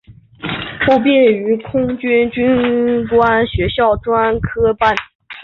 [0.87, 4.95] 后毕业于空军军官学校专科班。